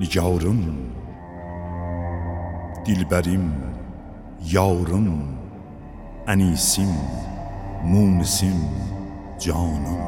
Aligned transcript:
nigarım 0.00 0.62
Dilbərim, 2.86 3.48
yarım, 4.46 5.08
ənisim, 6.30 6.92
munisim, 7.90 8.60
canım. 9.42 10.04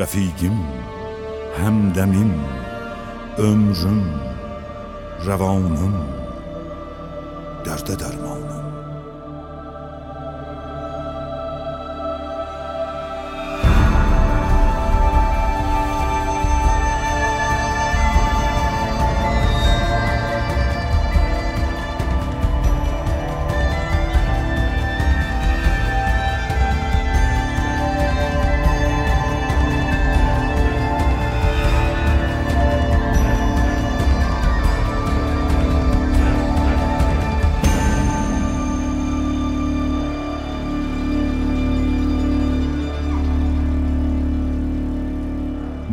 Rəfiqim, 0.00 0.58
həmdəmim, 1.60 2.34
ömrüm, 3.38 4.02
rəvanım, 5.28 5.96
dərdə 7.70 8.00
dərmanım. 8.02 8.55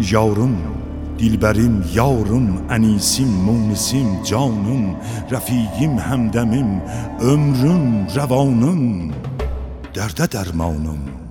یارم 0.02 0.58
دلبریم 1.18 1.84
یارم 1.94 2.66
انیسیم 2.70 3.28
مونسیم 3.28 4.22
جانم 4.24 4.96
رفیقیم 5.32 5.98
همدمیم 6.00 6.82
ömrüm 7.22 8.08
روانم 8.16 9.12
درده 9.94 10.26
درمانم. 10.28 11.24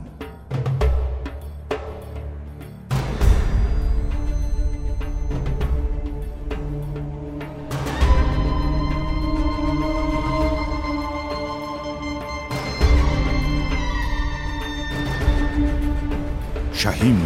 şəhim, 16.83 17.19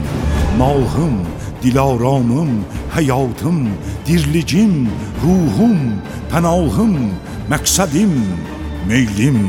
Nalhım, 0.59 1.17
dilaramım, 1.63 2.65
həyatım, 2.95 3.59
dirlicim, 4.07 4.89
ruhum, 5.23 5.81
pənahım, 6.31 6.95
məqsədim, 7.51 8.15
meylim, 8.89 9.41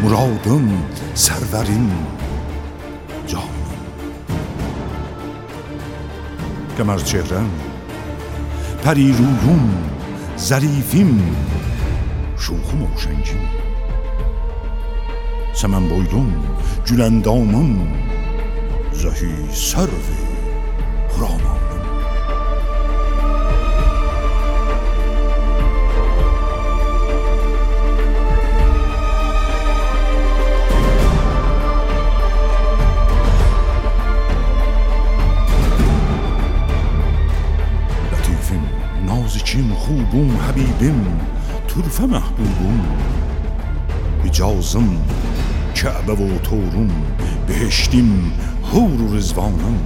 muradım, 0.00 0.70
sərvərim, 1.24 1.90
canım. 3.28 3.68
Qəmər 6.78 7.04
çehrəm, 7.10 7.52
pəriruyum, 8.84 9.68
zərifim, 10.48 11.12
şuxum 12.40 12.88
oşəngim. 12.88 13.44
Səmən 15.60 15.92
boylum, 15.92 16.32
gülən 16.88 17.20
damım, 17.28 17.76
zəhi 19.04 19.34
sərvim. 19.68 20.29
خرامانم 21.20 21.60
لطیفم 38.12 38.60
نازکیم 39.06 39.74
خوبم 39.74 40.36
حبیبم 40.36 41.04
طرفه 41.68 42.06
محبوبم 42.06 42.80
اجازم 44.24 44.88
کعبه 45.74 46.12
و 46.12 46.38
تورم 46.38 46.90
بهشتیم 47.46 48.32
هور 48.72 49.02
و 49.02 49.16
رزوانم 49.16 49.80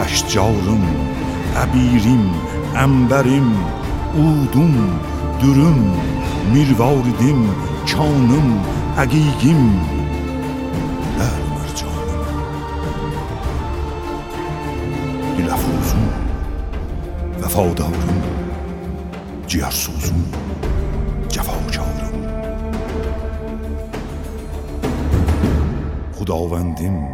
آشت 0.00 0.28
جاورم، 0.28 0.86
ابیرم، 1.56 2.34
امبارم، 2.76 3.54
اودم، 4.14 5.00
دورم، 5.40 5.96
میرواردم، 6.52 7.54
چانم، 7.84 8.64
اگیگیم 8.96 9.80
لبرجام. 11.18 12.04
دیل 15.36 15.48
فوزم، 15.48 16.08
وفادارم، 17.42 18.22
جارسوزم، 19.46 20.24
جفاوچاو 21.28 21.86
رم. 21.86 22.24
خداوندیم، 26.18 27.08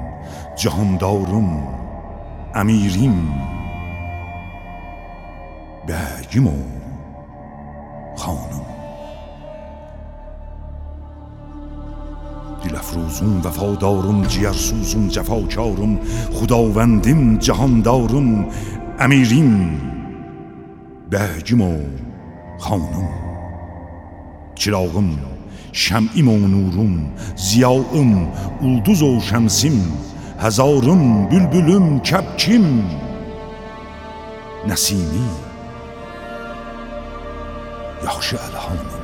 جهاندارم 0.57 1.81
əmirim, 2.55 3.17
bəyim 5.87 6.47
o 6.47 6.59
خانم. 8.17 8.67
دل 12.65 12.77
افروزون 12.77 13.41
وفادارم 13.45 14.23
جیرسوزم 14.25 15.09
جفاکارم 15.09 15.99
خداوندیم 16.33 17.39
جهاندارم 17.39 18.47
امیریم. 18.99 19.81
بهجیم 21.11 21.61
و 21.61 21.79
خانم. 22.59 23.09
چراغم 24.55 25.19
شمعیم 25.73 26.29
و 26.29 26.39
نورم 26.39 27.11
زیایم 27.37 28.29
ulduz 28.63 29.03
و 29.03 29.21
şemsim 29.21 29.93
هزارم 30.41 31.27
بلبلم 31.29 32.01
کب 32.01 32.25
نسیمی. 34.67 35.29
یخش 38.05 38.35
الهانم 38.35 39.00